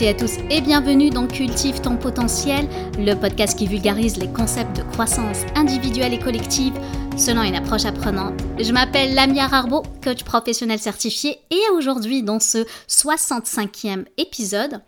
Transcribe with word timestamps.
et 0.00 0.08
à 0.08 0.14
tous 0.14 0.38
et 0.48 0.62
bienvenue 0.62 1.10
dans 1.10 1.26
Cultive 1.26 1.82
ton 1.82 1.98
potentiel, 1.98 2.66
le 2.98 3.12
podcast 3.14 3.58
qui 3.58 3.66
vulgarise 3.66 4.16
les 4.16 4.32
concepts 4.32 4.74
de 4.78 4.82
croissance 4.82 5.40
individuelle 5.54 6.14
et 6.14 6.18
collective 6.18 6.72
selon 7.18 7.42
une 7.42 7.54
approche 7.54 7.84
apprenante. 7.84 8.40
Je 8.58 8.72
m'appelle 8.72 9.14
Lamia 9.14 9.46
Rarbo, 9.46 9.82
coach 10.02 10.24
professionnel 10.24 10.78
certifié 10.78 11.38
et 11.50 11.60
aujourd'hui 11.74 12.22
dans 12.22 12.40
ce 12.40 12.64
65e 12.88 14.06
épisode, 14.16 14.80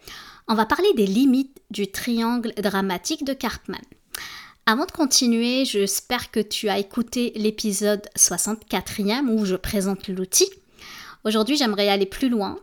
on 0.49 0.55
va 0.55 0.65
parler 0.65 0.89
des 0.97 1.07
limites 1.07 1.61
du 1.71 1.91
triangle 1.91 2.55
dramatique 2.63 3.25
de 3.25 3.35
Cartman. 3.35 3.83
Avant 4.65 4.87
de 4.87 4.93
continuer, 4.93 5.67
j'espère 5.67 6.31
que 6.31 6.41
tu 6.41 6.71
as 6.71 6.79
écouté 6.79 7.35
l'épisode 7.37 8.09
64e 8.17 9.29
où 9.29 9.45
je 9.45 9.57
présente 9.57 10.09
l'outil. 10.09 10.49
Aujourd'hui, 11.25 11.57
j'aimerais 11.57 11.89
aller 11.89 12.07
plus 12.07 12.31
loin 12.31 12.57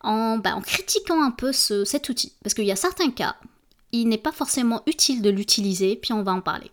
en, 0.00 0.38
bah, 0.38 0.54
en 0.56 0.60
critiquant 0.60 1.22
un 1.22 1.30
peu 1.30 1.52
cet 1.52 2.08
outil. 2.08 2.32
Parce 2.42 2.54
qu'il 2.54 2.64
y 2.64 2.72
a 2.72 2.76
certains 2.76 3.10
cas, 3.10 3.36
il 3.92 4.08
n'est 4.08 4.18
pas 4.18 4.32
forcément 4.32 4.82
utile 4.86 5.22
de 5.22 5.30
l'utiliser, 5.30 5.96
puis 5.96 6.12
on 6.12 6.22
va 6.22 6.32
en 6.32 6.40
parler. 6.40 6.70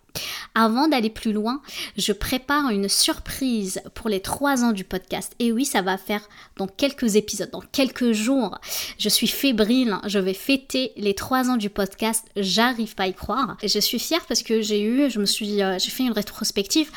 Avant 0.56 0.88
d'aller 0.88 1.10
plus 1.10 1.34
loin, 1.34 1.62
je 1.98 2.12
prépare 2.14 2.70
une 2.70 2.90
surprise 2.90 3.82
pour 3.94 4.10
les 4.10 4.22
trois 4.22 4.64
ans 4.64 4.72
du 4.72 4.84
podcast. 4.84 5.34
Et 5.40 5.52
oui, 5.52 5.66
ça 5.66 5.82
va 5.82 5.98
faire 5.98 6.28
dans 6.58 6.68
quelques 6.68 7.16
épisodes, 7.16 7.52
dans 7.52 7.62
quelques 7.62 8.12
jours. 8.12 8.58
Je 8.98 9.10
suis 9.10 9.28
fébrile, 9.28 9.92
hein. 9.92 10.02
je 10.08 10.20
vais 10.20 10.34
fêter 10.34 10.94
les 10.98 11.14
trois 11.14 11.50
ans 11.50 11.58
du 11.58 11.70
podcast. 11.70 12.26
J'arrive 12.36 12.96
pas 12.96 13.04
à 13.04 13.08
y 13.08 13.14
croire. 13.14 13.58
Et 13.62 13.68
je 13.68 13.80
suis 13.80 14.00
fière 14.00 14.26
parce 14.26 14.42
que 14.42 14.62
j'ai 14.62 14.82
eu, 14.82 15.10
je 15.10 15.20
me 15.20 15.26
suis, 15.26 15.62
euh, 15.62 15.78
j'ai 15.78 15.92
fait 15.92 16.04
une 16.04 16.14
rétrospective. 16.14 16.90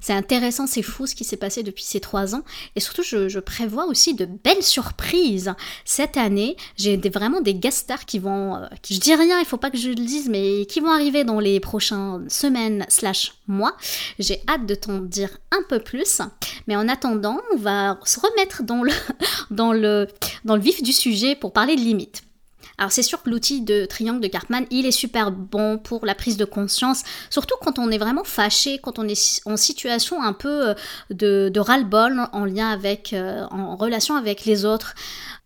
C'est 0.00 0.12
intéressant, 0.12 0.66
c'est 0.66 0.82
fou 0.82 1.06
ce 1.06 1.14
qui 1.14 1.24
s'est 1.24 1.36
passé 1.36 1.62
depuis 1.62 1.84
ces 1.84 2.00
trois 2.00 2.34
ans. 2.34 2.42
Et 2.76 2.80
surtout, 2.80 3.02
je, 3.02 3.38
prévois 3.38 3.86
aussi 3.86 4.14
de 4.14 4.26
belles 4.26 4.62
surprises. 4.62 5.54
Cette 5.84 6.16
année, 6.16 6.56
j'ai 6.76 6.96
vraiment 7.08 7.40
des 7.40 7.54
guest 7.54 7.88
qui 8.06 8.18
vont, 8.18 8.56
euh, 8.56 8.66
je 8.88 8.98
dis 8.98 9.14
rien, 9.14 9.38
il 9.38 9.46
faut 9.46 9.56
pas 9.56 9.70
que 9.70 9.78
je 9.78 9.88
le 9.88 9.94
dise, 9.94 10.28
mais 10.28 10.66
qui 10.66 10.80
vont 10.80 10.90
arriver 10.90 11.24
dans 11.24 11.40
les 11.40 11.60
prochaines 11.60 12.28
semaines 12.28 12.67
slash 12.88 13.34
mois. 13.46 13.76
J'ai 14.18 14.42
hâte 14.48 14.66
de 14.66 14.74
t'en 14.74 14.98
dire 14.98 15.38
un 15.50 15.62
peu 15.68 15.80
plus. 15.80 16.20
Mais 16.66 16.76
en 16.76 16.88
attendant, 16.88 17.40
on 17.52 17.56
va 17.56 17.98
se 18.04 18.20
remettre 18.20 18.62
dans 18.62 18.82
le, 18.82 18.92
dans 19.50 19.72
le, 19.72 20.08
dans 20.44 20.56
le 20.56 20.62
vif 20.62 20.82
du 20.82 20.92
sujet 20.92 21.34
pour 21.34 21.52
parler 21.52 21.76
de 21.76 21.80
limites. 21.80 22.22
Alors 22.78 22.92
c'est 22.92 23.02
sûr 23.02 23.22
que 23.22 23.28
l'outil 23.28 23.60
de 23.60 23.86
triangle 23.86 24.20
de 24.20 24.28
Cartman, 24.28 24.64
il 24.70 24.86
est 24.86 24.92
super 24.92 25.32
bon 25.32 25.78
pour 25.78 26.06
la 26.06 26.14
prise 26.14 26.36
de 26.36 26.44
conscience, 26.44 27.02
surtout 27.28 27.56
quand 27.60 27.80
on 27.80 27.90
est 27.90 27.98
vraiment 27.98 28.22
fâché, 28.22 28.78
quand 28.78 29.00
on 29.00 29.08
est 29.08 29.42
en 29.46 29.56
situation 29.56 30.22
un 30.22 30.32
peu 30.32 30.68
euh, 30.68 30.74
de, 31.10 31.50
de 31.52 31.60
ras-le-bol 31.60 32.28
en 32.32 32.44
lien 32.44 32.70
avec, 32.70 33.12
euh, 33.12 33.44
en 33.50 33.74
relation 33.74 34.14
avec 34.14 34.44
les 34.44 34.64
autres, 34.64 34.94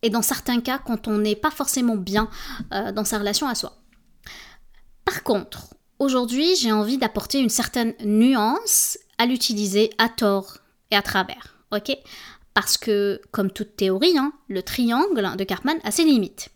et 0.03 0.11
dans 0.11 0.21
certains 0.21 0.61
cas 0.61 0.79
quand 0.79 1.09
on 1.09 1.17
n'est 1.19 1.37
pas 1.37 1.51
forcément 1.51 1.97
bien 1.97 2.29
euh, 2.75 2.93
dans 2.93 3.05
sa 3.05 3.19
relation 3.19 3.49
à 3.49 3.55
soi. 3.55 3.79
Par 5.07 5.23
contre, 5.23 5.75
Aujourd'hui, 6.03 6.57
j'ai 6.57 6.73
envie 6.73 6.99
d'apporter 6.99 7.39
une 7.39 7.49
certaine 7.49 7.95
nuance 8.05 8.99
à 9.19 9.27
l'utiliser 9.27 9.91
à 9.99 10.09
tort 10.09 10.59
et 10.91 10.97
à 10.97 11.01
travers, 11.01 11.55
ok? 11.71 11.97
Parce 12.55 12.77
que, 12.77 13.21
comme 13.31 13.53
toute 13.53 13.77
théorie, 13.77 14.19
hein, 14.19 14.33
le 14.49 14.65
triangle 14.65 15.37
de 15.37 15.45
Cartman 15.45 15.79
a 15.85 15.93
ses 15.93 16.03
limites. 16.03 16.49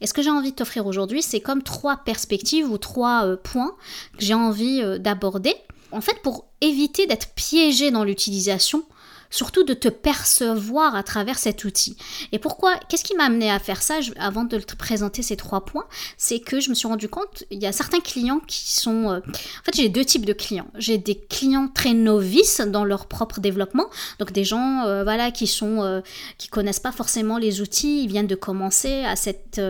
Et 0.00 0.06
ce 0.06 0.14
que 0.14 0.22
j'ai 0.22 0.30
envie 0.30 0.52
de 0.52 0.56
t'offrir 0.56 0.86
aujourd'hui, 0.86 1.20
c'est 1.20 1.40
comme 1.40 1.64
trois 1.64 1.96
perspectives 1.96 2.70
ou 2.70 2.78
trois 2.78 3.26
euh, 3.26 3.36
points 3.36 3.74
que 4.16 4.24
j'ai 4.24 4.34
envie 4.34 4.80
euh, 4.80 4.98
d'aborder. 4.98 5.56
En 5.90 6.00
fait, 6.00 6.22
pour 6.22 6.46
éviter 6.60 7.08
d'être 7.08 7.34
piégé 7.34 7.90
dans 7.90 8.04
l'utilisation 8.04 8.84
surtout 9.32 9.64
de 9.64 9.74
te 9.74 9.88
percevoir 9.88 10.94
à 10.94 11.02
travers 11.02 11.38
cet 11.38 11.64
outil. 11.64 11.96
Et 12.30 12.38
pourquoi 12.38 12.78
Qu'est-ce 12.88 13.02
qui 13.02 13.16
m'a 13.16 13.24
amené 13.24 13.50
à 13.50 13.58
faire 13.58 13.82
ça? 13.82 13.98
Avant 14.18 14.44
de 14.44 14.58
te 14.58 14.76
présenter 14.76 15.22
ces 15.22 15.36
trois 15.36 15.64
points 15.64 15.86
C'est 16.16 16.38
que 16.38 16.60
je 16.60 16.70
me 16.70 16.74
suis 16.74 16.86
rendu 16.86 17.08
compte, 17.08 17.44
il 17.50 17.60
y 17.60 17.66
a 17.66 17.72
certains 17.72 18.00
clients 18.00 18.40
qui 18.46 18.72
sont... 18.72 19.10
Euh, 19.10 19.18
en 19.18 19.64
fait, 19.64 19.74
j'ai 19.74 19.88
deux 19.88 20.04
types 20.04 20.26
de 20.26 20.32
clients. 20.32 20.68
J'ai 20.76 20.98
des 20.98 21.16
clients 21.16 21.68
très 21.68 21.94
novices 21.94 22.60
dans 22.60 22.84
leur 22.84 23.06
propre 23.06 23.40
développement, 23.40 23.86
donc 24.18 24.32
des 24.32 24.44
gens 24.44 24.84
euh, 24.86 25.02
voilà, 25.02 25.30
qui 25.30 25.46
sont... 25.46 25.82
Euh, 25.82 26.00
qui 26.36 26.48
connaissent 26.48 26.80
pas 26.80 26.92
forcément 26.92 27.38
les 27.38 27.62
outils, 27.62 28.04
ils 28.04 28.08
viennent 28.08 28.26
de 28.26 28.34
commencer 28.34 29.04
à 29.04 29.16
cette 29.16 29.60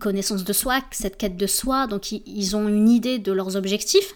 connaissance 0.00 0.42
de 0.42 0.52
soi, 0.52 0.80
cette 0.90 1.16
quête 1.16 1.36
de 1.36 1.46
soi, 1.46 1.86
donc 1.86 2.10
ils 2.10 2.56
ont 2.56 2.68
une 2.68 2.88
idée 2.88 3.18
de 3.18 3.30
leurs 3.30 3.56
objectifs 3.56 4.14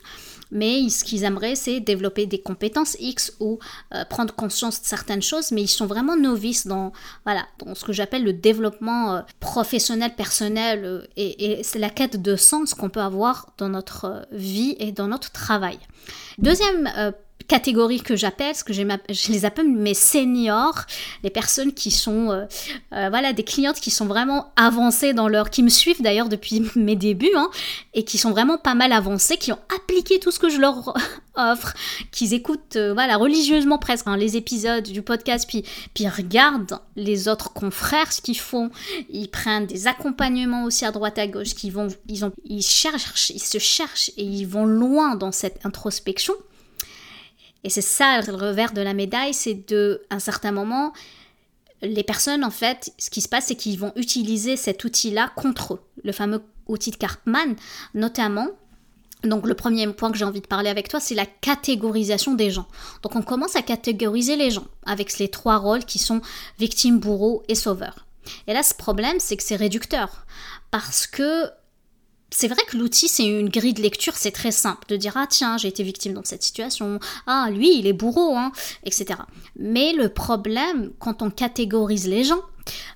mais 0.50 0.88
ce 0.88 1.04
qu'ils 1.04 1.24
aimeraient, 1.24 1.54
c'est 1.54 1.80
développer 1.80 2.26
des 2.26 2.40
compétences 2.40 2.96
X 3.00 3.32
ou 3.40 3.58
euh, 3.94 4.04
prendre 4.04 4.34
conscience 4.34 4.80
de 4.80 4.86
certaines 4.86 5.22
choses, 5.22 5.52
mais 5.52 5.62
ils 5.62 5.68
sont 5.68 5.86
vraiment 5.86 6.16
novices 6.16 6.66
dans, 6.66 6.92
voilà, 7.24 7.46
dans 7.58 7.74
ce 7.74 7.84
que 7.84 7.92
j'appelle 7.92 8.24
le 8.24 8.32
développement 8.32 9.14
euh, 9.14 9.20
professionnel, 9.40 10.14
personnel, 10.14 10.84
euh, 10.84 11.02
et, 11.16 11.60
et 11.60 11.62
c'est 11.62 11.78
la 11.78 11.90
quête 11.90 12.20
de 12.20 12.36
sens 12.36 12.74
qu'on 12.74 12.90
peut 12.90 13.00
avoir 13.00 13.52
dans 13.58 13.68
notre 13.68 14.26
vie 14.32 14.76
et 14.78 14.92
dans 14.92 15.08
notre 15.08 15.30
travail. 15.30 15.78
Deuxième 16.38 16.88
catégories 17.50 18.00
que 18.00 18.14
j'appelle, 18.14 18.54
ce 18.54 18.62
que 18.62 18.72
je 18.72 19.32
les 19.32 19.44
appelle 19.44 19.68
mes 19.68 19.92
seniors, 19.92 20.82
les 21.24 21.30
personnes 21.30 21.72
qui 21.72 21.90
sont, 21.90 22.30
euh, 22.30 22.44
euh, 22.92 23.08
voilà, 23.10 23.32
des 23.32 23.42
clientes 23.42 23.80
qui 23.80 23.90
sont 23.90 24.06
vraiment 24.06 24.52
avancées 24.54 25.14
dans 25.14 25.26
leur, 25.26 25.50
qui 25.50 25.64
me 25.64 25.68
suivent 25.68 26.00
d'ailleurs 26.00 26.28
depuis 26.28 26.62
mes 26.76 26.94
débuts, 26.94 27.34
hein, 27.34 27.50
et 27.92 28.04
qui 28.04 28.18
sont 28.18 28.30
vraiment 28.30 28.56
pas 28.56 28.76
mal 28.76 28.92
avancées, 28.92 29.36
qui 29.36 29.50
ont 29.50 29.58
appliqué 29.74 30.20
tout 30.20 30.30
ce 30.30 30.38
que 30.38 30.48
je 30.48 30.58
leur 30.60 30.94
offre, 31.34 31.74
qui 32.12 32.32
écoutent, 32.32 32.76
euh, 32.76 32.94
voilà, 32.94 33.16
religieusement 33.16 33.78
presque 33.78 34.06
hein, 34.06 34.16
les 34.16 34.36
épisodes 34.36 34.84
du 34.84 35.02
podcast, 35.02 35.44
puis, 35.48 35.64
puis 35.92 36.06
regardent 36.06 36.78
les 36.94 37.26
autres 37.26 37.52
confrères 37.52 38.12
ce 38.12 38.20
qu'ils 38.20 38.38
font, 38.38 38.70
ils 39.08 39.28
prennent 39.28 39.66
des 39.66 39.88
accompagnements 39.88 40.62
aussi 40.62 40.84
à 40.84 40.92
droite 40.92 41.18
à 41.18 41.26
gauche, 41.26 41.56
qui 41.56 41.70
vont, 41.70 41.88
ils 42.06 42.24
ont, 42.24 42.30
ils 42.44 42.62
cherchent, 42.62 43.30
ils 43.30 43.42
se 43.42 43.58
cherchent 43.58 44.12
et 44.16 44.22
ils 44.22 44.46
vont 44.46 44.66
loin 44.66 45.16
dans 45.16 45.32
cette 45.32 45.66
introspection. 45.66 46.34
Et 47.64 47.70
c'est 47.70 47.80
ça 47.80 48.20
le 48.20 48.34
revers 48.34 48.72
de 48.72 48.80
la 48.80 48.94
médaille, 48.94 49.34
c'est 49.34 49.68
de, 49.68 50.02
un 50.10 50.18
certain 50.18 50.52
moment, 50.52 50.92
les 51.82 52.02
personnes, 52.02 52.44
en 52.44 52.50
fait, 52.50 52.92
ce 52.98 53.10
qui 53.10 53.20
se 53.20 53.28
passe, 53.28 53.46
c'est 53.46 53.56
qu'ils 53.56 53.78
vont 53.78 53.92
utiliser 53.96 54.56
cet 54.56 54.84
outil-là 54.84 55.30
contre 55.36 55.74
eux, 55.74 55.80
le 56.04 56.12
fameux 56.12 56.42
outil 56.66 56.90
de 56.90 56.96
Cartman, 56.96 57.56
notamment. 57.94 58.48
Donc 59.22 59.46
le 59.46 59.54
premier 59.54 59.86
point 59.88 60.10
que 60.10 60.16
j'ai 60.16 60.24
envie 60.24 60.40
de 60.40 60.46
parler 60.46 60.70
avec 60.70 60.88
toi, 60.88 60.98
c'est 60.98 61.14
la 61.14 61.26
catégorisation 61.26 62.34
des 62.34 62.50
gens. 62.50 62.66
Donc 63.02 63.16
on 63.16 63.22
commence 63.22 63.54
à 63.54 63.62
catégoriser 63.62 64.36
les 64.36 64.50
gens 64.50 64.66
avec 64.86 65.18
les 65.18 65.28
trois 65.28 65.56
rôles 65.56 65.84
qui 65.84 65.98
sont 65.98 66.22
victime, 66.58 66.98
bourreau 66.98 67.42
et 67.48 67.54
sauveur. 67.54 68.06
Et 68.46 68.54
là, 68.54 68.62
ce 68.62 68.74
problème, 68.74 69.16
c'est 69.18 69.36
que 69.36 69.42
c'est 69.42 69.56
réducteur. 69.56 70.24
Parce 70.70 71.06
que 71.06 71.50
c'est 72.32 72.48
vrai 72.48 72.62
que 72.68 72.76
l'outil, 72.76 73.08
c'est 73.08 73.26
une 73.26 73.48
grille 73.48 73.74
de 73.74 73.82
lecture, 73.82 74.16
c'est 74.16 74.30
très 74.30 74.52
simple 74.52 74.86
de 74.88 74.96
dire 74.96 75.16
ah 75.16 75.26
tiens, 75.28 75.56
j'ai 75.56 75.68
été 75.68 75.82
victime 75.82 76.14
dans 76.14 76.24
cette 76.24 76.42
situation, 76.42 77.00
ah 77.26 77.48
lui, 77.50 77.78
il 77.78 77.86
est 77.86 77.92
bourreau, 77.92 78.36
hein, 78.36 78.52
etc. 78.84 79.20
Mais 79.56 79.92
le 79.92 80.08
problème, 80.08 80.92
quand 80.98 81.22
on 81.22 81.30
catégorise 81.30 82.06
les 82.06 82.24
gens, 82.24 82.42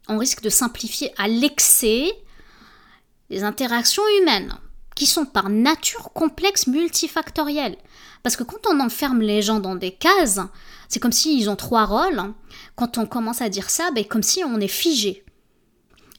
on 0.09 0.19
risque 0.19 0.43
de 0.43 0.50
simplifier 0.50 1.12
à 1.19 1.28
l'excès 1.28 2.12
les 3.31 3.43
interactions 3.43 4.03
humaines, 4.21 4.55
qui 4.94 5.06
sont 5.06 5.25
par 5.25 5.49
nature 5.49 6.12
complexes, 6.12 6.67
multifactorielles. 6.67 7.77
Parce 8.23 8.37
que 8.37 8.44
quand 8.44 8.67
on 8.71 8.81
enferme 8.81 9.21
les 9.21 9.43
gens 9.43 9.61
dans 9.61 9.75
des 9.75 9.91
cases, 9.91 10.41
c'est 10.89 11.00
comme 11.00 11.12
s'ils 11.12 11.50
ont 11.50 11.56
trois 11.56 11.84
rôles. 11.84 12.23
Quand 12.77 12.99
on 12.99 13.06
commence 13.06 13.43
à 13.43 13.49
dire 13.49 13.71
ça, 13.71 13.91
ben, 13.91 14.05
comme 14.05 14.23
si 14.23 14.44
on 14.44 14.61
est 14.61 14.69
figé. 14.69 15.24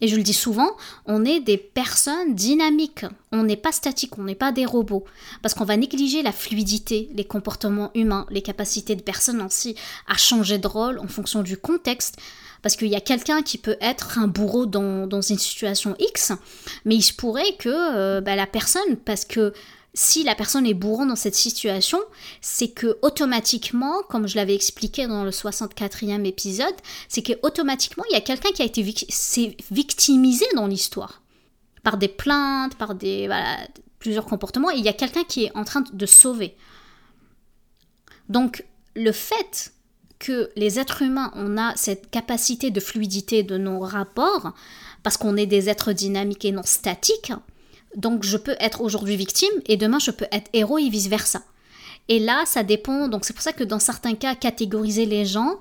Et 0.02 0.08
je 0.08 0.16
le 0.16 0.24
dis 0.24 0.34
souvent, 0.34 0.72
on 1.06 1.24
est 1.24 1.40
des 1.40 1.58
personnes 1.58 2.36
dynamiques. 2.36 3.06
On 3.32 3.44
n'est 3.44 3.56
pas 3.56 3.72
statique, 3.72 4.18
on 4.18 4.24
n'est 4.24 4.36
pas 4.36 4.52
des 4.52 4.66
robots. 4.66 5.06
Parce 5.42 5.54
qu'on 5.54 5.64
va 5.64 5.78
négliger 5.78 6.22
la 6.22 6.34
fluidité, 6.34 7.10
les 7.14 7.24
comportements 7.24 7.92
humains, 7.96 8.26
les 8.30 8.42
capacités 8.42 8.96
de 8.96 9.02
personnes 9.02 9.42
ainsi 9.42 9.76
à 10.08 10.18
changer 10.18 10.58
de 10.58 10.68
rôle 10.68 11.00
en 11.00 11.08
fonction 11.08 11.44
du 11.44 11.58
contexte. 11.58 12.18
Parce 12.62 12.76
qu'il 12.76 12.88
y 12.88 12.96
a 12.96 13.02
quelqu'un 13.02 13.42
qui 13.42 13.58
peut 13.58 13.78
être 13.80 14.18
un 14.18 14.28
bourreau 14.28 14.66
dans, 14.66 15.22
une 15.22 15.38
situation 15.38 15.96
X, 16.00 16.34
mais 16.84 16.96
il 16.96 17.04
se 17.04 17.14
pourrait 17.14 17.54
que 17.60 17.70
euh, 17.70 18.22
bah, 18.22 18.36
la 18.36 18.48
personne, 18.48 18.98
parce 19.06 19.24
que 19.24 19.54
si 19.96 20.24
la 20.24 20.36
personne 20.36 20.68
est 20.68 20.74
bourron 20.74 21.06
dans 21.06 21.16
cette 21.16 21.36
situation, 21.36 22.00
c'est 22.42 22.68
que 22.68 22.98
automatiquement, 23.02 24.04
comme 24.10 24.28
je 24.28 24.36
l'avais 24.36 24.54
expliqué 24.54 25.08
dans 25.08 25.24
le 25.24 25.32
64e 25.32 26.26
épisode, 26.26 26.76
c'est 27.08 27.22
que 27.22 27.34
automatiquement 27.42 28.04
il 28.10 28.14
y 28.14 28.18
a 28.18 28.22
quelqu'un 28.22 28.52
qui 28.52 28.62
a 28.62 28.66
été 28.66 28.84
victimisé 28.84 30.46
dans 30.54 30.68
l'histoire 30.68 31.22
par 31.82 31.98
des 31.98 32.10
plaintes, 32.10 32.76
par 32.76 32.94
des 32.94 33.30
plusieurs 34.00 34.26
comportements, 34.26 34.70
et 34.70 34.76
il 34.76 34.84
y 34.84 34.90
a 34.90 34.94
quelqu'un 34.94 35.24
qui 35.24 35.46
est 35.46 35.56
en 35.56 35.64
train 35.64 35.82
de 35.82 36.06
sauver. 36.06 36.56
Donc 38.28 38.66
le 38.96 39.14
fait 39.14 39.72
que 40.20 40.52
les 40.56 40.80
êtres 40.80 41.04
humains, 41.04 41.32
on 41.36 41.58
a 41.58 41.76
cette 41.76 42.10
capacité 42.10 42.70
de 42.70 42.80
fluidité 42.80 43.44
de 43.44 43.58
nos 43.58 43.80
rapports, 43.80 44.54
parce 45.04 45.16
qu'on 45.16 45.38
est 45.38 45.46
des 45.46 45.70
êtres 45.70 45.94
dynamiques 45.94 46.46
et 46.46 46.52
non 46.52 46.64
statiques, 46.64 47.32
donc 47.96 48.24
je 48.24 48.38
peux 48.38 48.56
être 48.60 48.82
aujourd'hui 48.82 49.16
victime 49.16 49.50
et 49.66 49.78
demain 49.78 50.00
je 50.00 50.12
peux 50.12 50.28
être 50.32 50.50
héros 50.54 50.78
et 50.78 50.90
vice-versa. 50.90 51.42
Et 52.08 52.20
là, 52.20 52.44
ça 52.46 52.64
dépend, 52.64 53.08
donc 53.08 53.26
c'est 53.26 53.34
pour 53.34 53.42
ça 53.42 53.52
que 53.52 53.64
dans 53.64 53.80
certains 53.80 54.14
cas, 54.14 54.36
catégoriser 54.36 55.08
les 55.08 55.26
gens, 55.26 55.60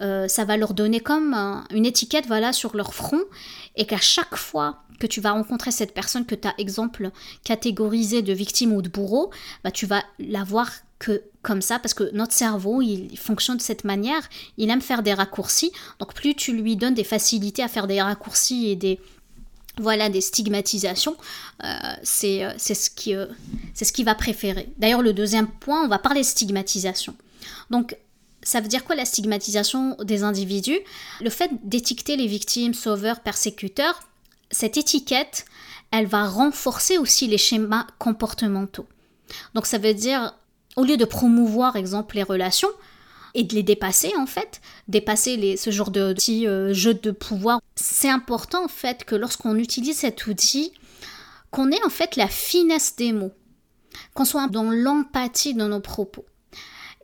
euh, 0.00 0.26
ça 0.26 0.44
va 0.44 0.56
leur 0.56 0.72
donner 0.72 1.00
comme 1.00 1.34
une 1.70 1.84
étiquette 1.84 2.26
voilà 2.26 2.54
sur 2.54 2.76
leur 2.76 2.94
front 2.94 3.20
et 3.76 3.84
qu'à 3.84 3.98
chaque 3.98 4.36
fois 4.36 4.78
que 4.98 5.06
tu 5.06 5.20
vas 5.20 5.32
rencontrer 5.32 5.70
cette 5.70 5.92
personne 5.92 6.24
que 6.24 6.34
tu 6.34 6.48
as 6.48 6.54
exemple 6.56 7.10
catégorisée 7.44 8.22
de 8.22 8.32
victime 8.32 8.72
ou 8.72 8.80
de 8.80 8.88
bourreau, 8.88 9.30
bah, 9.64 9.70
tu 9.70 9.84
vas 9.84 10.02
la 10.18 10.44
voir 10.44 10.70
que 10.98 11.22
comme 11.42 11.60
ça 11.60 11.78
parce 11.78 11.92
que 11.92 12.10
notre 12.14 12.32
cerveau 12.32 12.80
il 12.80 13.18
fonctionne 13.18 13.58
de 13.58 13.62
cette 13.62 13.84
manière, 13.84 14.22
il 14.56 14.70
aime 14.70 14.80
faire 14.80 15.02
des 15.02 15.12
raccourcis. 15.12 15.72
Donc 15.98 16.14
plus 16.14 16.34
tu 16.34 16.52
lui 16.56 16.76
donnes 16.76 16.94
des 16.94 17.04
facilités 17.04 17.62
à 17.62 17.68
faire 17.68 17.86
des 17.86 18.00
raccourcis 18.00 18.70
et 18.70 18.76
des 18.76 18.98
voilà 19.78 20.08
des 20.08 20.20
stigmatisations, 20.20 21.16
euh, 21.64 21.66
euh, 21.66 22.52
c'est 22.56 22.74
ce 22.74 22.90
qui 22.90 23.14
euh, 23.14 23.26
ce 23.74 23.92
qui 23.92 24.04
va 24.04 24.14
préférer. 24.14 24.68
D'ailleurs 24.78 25.02
le 25.02 25.12
deuxième 25.12 25.48
point, 25.48 25.84
on 25.84 25.88
va 25.88 25.98
parler 25.98 26.22
stigmatisation. 26.22 27.14
Donc 27.70 27.96
ça 28.42 28.60
veut 28.60 28.68
dire 28.68 28.84
quoi 28.84 28.96
la 28.96 29.04
stigmatisation 29.04 29.96
des 30.02 30.24
individus? 30.24 30.78
Le 31.20 31.30
fait 31.30 31.50
d'étiqueter 31.62 32.16
les 32.16 32.26
victimes, 32.26 32.74
sauveurs, 32.74 33.20
persécuteurs, 33.20 34.02
cette 34.50 34.76
étiquette, 34.76 35.46
elle 35.90 36.06
va 36.06 36.28
renforcer 36.28 36.98
aussi 36.98 37.26
les 37.26 37.38
schémas 37.38 37.86
comportementaux. 37.98 38.86
Donc 39.54 39.66
ça 39.66 39.78
veut 39.78 39.94
dire, 39.94 40.34
au 40.76 40.84
lieu 40.84 40.96
de 40.96 41.04
promouvoir, 41.04 41.76
exemple, 41.76 42.16
les 42.16 42.22
relations, 42.22 42.68
et 43.34 43.44
de 43.44 43.54
les 43.54 43.62
dépasser 43.62 44.12
en 44.18 44.26
fait, 44.26 44.60
dépasser 44.88 45.36
les, 45.36 45.56
ce 45.56 45.70
genre 45.70 45.90
de 45.90 46.12
petits 46.12 46.46
euh, 46.46 46.72
jeux 46.72 46.94
de 46.94 47.10
pouvoir. 47.10 47.60
C'est 47.76 48.10
important 48.10 48.64
en 48.64 48.68
fait 48.68 49.04
que 49.04 49.14
lorsqu'on 49.14 49.56
utilise 49.56 49.98
cet 49.98 50.26
outil, 50.26 50.72
qu'on 51.50 51.70
ait 51.70 51.84
en 51.84 51.90
fait 51.90 52.16
la 52.16 52.28
finesse 52.28 52.96
des 52.96 53.12
mots, 53.12 53.32
qu'on 54.14 54.24
soit 54.24 54.48
dans 54.48 54.70
l'empathie 54.70 55.54
de 55.54 55.64
nos 55.64 55.80
propos. 55.80 56.24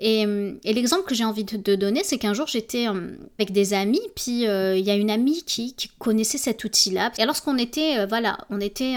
Et, 0.01 0.25
l'exemple 0.65 1.03
que 1.09 1.15
j'ai 1.17 1.25
envie 1.25 1.43
de, 1.43 1.75
donner, 1.75 2.03
c'est 2.05 2.19
qu'un 2.19 2.33
jour 2.33 2.47
j'étais 2.47 2.87
euh, 2.87 3.17
avec 3.37 3.51
des 3.51 3.75
amis, 3.75 4.01
puis 4.15 4.47
euh, 4.47 4.77
il 4.77 4.85
y 4.85 4.91
a 4.91 4.95
une 4.95 5.11
amie 5.11 5.43
qui, 5.43 5.75
connaissait 5.99 6.39
cet 6.39 6.63
outil-là. 6.63 7.11
Et 7.19 7.25
lorsqu'on 7.25 7.59
était, 7.59 8.07
voilà, 8.07 8.39
on 8.49 8.61
était 8.61 8.95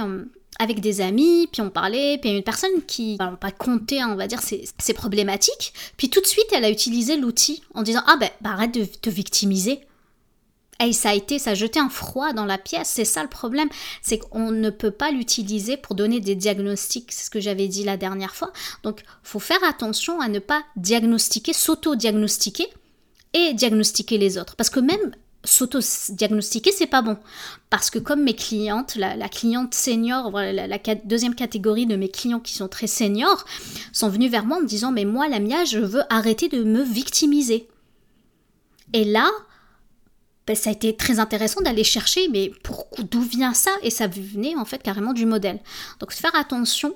avec 0.59 0.80
des 0.80 1.01
amis, 1.01 1.48
puis 1.51 1.62
on 1.62 1.69
parlait, 1.69 2.18
puis 2.19 2.30
une 2.30 2.44
personne 2.44 2.83
qui 2.86 3.18
n'a 3.18 3.31
pas 3.31 3.51
compté, 3.51 4.03
on 4.03 4.15
va 4.15 4.27
dire, 4.27 4.42
ses, 4.42 4.94
problématiques, 4.94 5.74
puis 5.98 6.09
tout 6.09 6.21
de 6.21 6.27
suite 6.27 6.48
elle 6.53 6.65
a 6.65 6.69
utilisé 6.69 7.18
l'outil 7.18 7.63
en 7.74 7.83
disant 7.83 8.03
Ah 8.07 8.18
ben 8.18 8.30
bah, 8.42 8.51
arrête 8.51 8.74
de 8.74 8.86
te 8.86 9.09
victimiser. 9.09 9.81
Et 10.83 10.94
ça 10.94 11.09
a 11.12 11.13
été, 11.13 11.38
ça 11.38 11.51
a 11.51 11.53
jeté 11.53 11.80
un 11.80 11.89
froid 11.89 12.33
dans 12.33 12.45
la 12.45 12.57
pièce. 12.57 12.89
C'est 12.89 13.06
ça 13.06 13.21
le 13.21 13.30
problème, 13.30 13.69
c'est 14.01 14.18
qu'on 14.18 14.51
ne 14.51 14.71
peut 14.71 14.89
pas 14.89 15.12
l'utiliser 15.12 15.77
pour 15.77 15.95
donner 15.95 16.19
des 16.19 16.33
diagnostics. 16.33 17.12
C'est 17.12 17.25
ce 17.25 17.30
que 17.30 17.39
j'avais 17.39 17.68
dit 17.68 17.83
la 17.83 17.98
dernière 17.98 18.33
fois. 18.33 18.51
Donc, 18.81 19.03
faut 19.21 19.39
faire 19.39 19.63
attention 19.63 20.19
à 20.21 20.27
ne 20.27 20.39
pas 20.39 20.63
diagnostiquer, 20.75 21.53
s'auto-diagnostiquer 21.53 22.68
et 23.33 23.53
diagnostiquer 23.53 24.18
les 24.18 24.39
autres. 24.39 24.56
Parce 24.56 24.71
que 24.71 24.80
même 24.80 25.12
s'auto-diagnostiquer, 25.44 26.72
c'est 26.72 26.88
pas 26.88 27.02
bon. 27.02 27.18
Parce 27.70 27.90
que 27.90 28.00
comme 28.00 28.24
mes 28.24 28.36
clientes, 28.36 28.96
la, 28.96 29.30
cliente 29.30 29.74
senior, 29.74 30.32
la, 30.32 30.68
la, 30.68 30.78
deuxième 31.04 31.36
catégorie 31.36 31.86
de 31.86 31.96
mes 31.96 32.10
clients 32.10 32.40
qui 32.40 32.54
sont 32.54 32.68
très 32.68 32.88
seniors, 32.88 33.46
sont 33.92 34.10
venus 34.10 34.32
vers 34.32 34.46
moi 34.46 34.58
en 34.58 34.62
me 34.62 34.68
disant, 34.68 34.92
mais 34.92 35.06
moi, 35.06 35.28
Lamia, 35.28 35.66
je 35.66 35.80
veux 35.80 36.04
arrêter 36.10 36.48
de 36.48 36.64
me 36.64 36.84
victimiser. 36.84 37.68
Et 38.94 39.04
là, 39.04 39.30
ben, 40.48 40.56
ça 40.56 40.70
a 40.70 40.74
été 40.74 40.96
très 40.96 41.20
intéressant 41.20 41.62
d'aller 41.62 41.84
chercher, 41.84 42.28
mais 42.28 42.52
d'où 43.00 43.22
vient 43.22 43.54
ça? 43.54 43.72
Et 43.84 43.90
ça 43.90 44.08
venait 44.08 44.56
en 44.56 44.66
fait 44.66 44.82
carrément 44.82 45.14
du 45.14 45.26
modèle. 45.26 45.60
Donc 46.00 46.12
faire 46.12 46.36
attention, 46.36 46.96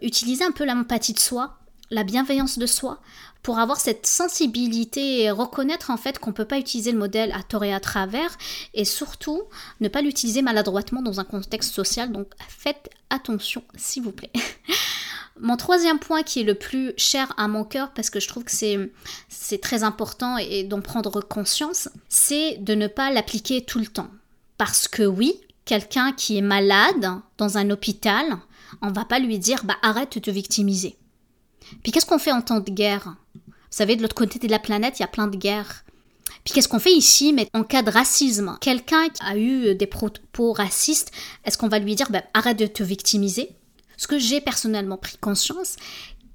utiliser 0.00 0.44
un 0.44 0.52
peu 0.52 0.64
l'empathie 0.64 1.12
de 1.12 1.18
soi, 1.18 1.58
la 1.90 2.04
bienveillance 2.04 2.58
de 2.58 2.66
soi 2.66 3.00
pour 3.44 3.58
avoir 3.58 3.78
cette 3.78 4.06
sensibilité 4.06 5.20
et 5.20 5.30
reconnaître 5.30 5.90
en 5.90 5.98
fait 5.98 6.18
qu'on 6.18 6.30
ne 6.30 6.34
peut 6.34 6.46
pas 6.46 6.58
utiliser 6.58 6.92
le 6.92 6.98
modèle 6.98 7.30
à 7.32 7.42
tort 7.42 7.62
et 7.62 7.74
à 7.74 7.78
travers 7.78 8.36
et 8.72 8.86
surtout 8.86 9.42
ne 9.80 9.88
pas 9.88 10.00
l'utiliser 10.00 10.40
maladroitement 10.40 11.02
dans 11.02 11.20
un 11.20 11.24
contexte 11.24 11.72
social. 11.72 12.10
Donc 12.10 12.28
faites 12.48 12.88
attention 13.10 13.62
s'il 13.76 14.02
vous 14.02 14.12
plaît. 14.12 14.32
Mon 15.40 15.58
troisième 15.58 15.98
point 15.98 16.22
qui 16.22 16.40
est 16.40 16.44
le 16.44 16.54
plus 16.54 16.94
cher 16.96 17.34
à 17.36 17.48
mon 17.48 17.64
cœur 17.64 17.90
parce 17.92 18.08
que 18.08 18.20
je 18.20 18.28
trouve 18.28 18.44
que 18.44 18.52
c'est 18.52 19.60
très 19.60 19.82
important 19.82 20.38
et, 20.38 20.62
d'en 20.62 20.80
prendre 20.80 21.20
conscience, 21.20 21.88
c'est 22.08 22.58
de 22.58 22.74
ne 22.74 22.86
pas 22.86 23.10
l'appliquer 23.10 23.64
tout 23.64 23.80
le 23.80 23.88
temps. 23.88 24.10
Parce 24.58 24.86
que 24.86 25.02
oui, 25.02 25.34
quelqu'un 25.64 26.12
qui 26.12 26.38
est 26.38 26.40
malade 26.40 27.20
dans 27.36 27.58
un 27.58 27.68
hôpital, 27.70 28.24
on 28.80 28.92
va 28.92 29.04
pas 29.04 29.18
lui 29.18 29.40
dire 29.40 29.64
bah 29.64 29.76
arrête 29.82 30.14
de 30.14 30.20
te 30.20 30.30
victimiser. 30.30 30.96
Puis 31.82 31.90
qu'est-ce 31.90 32.06
qu'on 32.06 32.20
fait 32.20 32.32
en 32.32 32.40
temps 32.40 32.60
de 32.60 32.70
guerre? 32.70 33.16
Savez, 33.74 33.96
de 33.96 34.02
l'autre 34.02 34.14
côté 34.14 34.38
de 34.38 34.50
la 34.50 34.58
planète, 34.58 34.98
il 34.98 35.02
y 35.02 35.04
a 35.04 35.08
plein 35.08 35.26
de 35.26 35.36
guerres. 35.36 35.84
Puis 36.44 36.52
qu'est-ce 36.52 36.68
qu'on 36.68 36.78
fait 36.78 36.92
ici, 36.92 37.32
mais 37.32 37.48
en 37.54 37.64
cas 37.64 37.82
de 37.82 37.90
racisme? 37.90 38.56
Quelqu'un 38.60 39.08
qui 39.08 39.22
a 39.22 39.36
eu 39.36 39.74
des 39.74 39.86
propos 39.86 40.52
racistes, 40.52 41.10
est-ce 41.44 41.56
qu'on 41.56 41.68
va 41.68 41.78
lui 41.78 41.94
dire 41.94 42.10
ben, 42.10 42.22
arrête 42.34 42.58
de 42.58 42.66
te 42.66 42.82
victimiser? 42.82 43.50
Ce 43.96 44.06
que 44.06 44.18
j'ai 44.18 44.40
personnellement 44.40 44.98
pris 44.98 45.16
conscience, 45.16 45.76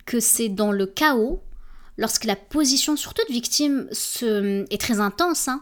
que 0.05 0.19
c'est 0.19 0.49
dans 0.49 0.71
le 0.71 0.87
chaos, 0.87 1.41
lorsque 1.97 2.25
la 2.25 2.35
position, 2.35 2.95
surtout 2.95 3.21
de 3.27 3.33
victime, 3.33 3.87
est 4.21 4.81
très 4.81 4.99
intense, 4.99 5.47
hein, 5.47 5.61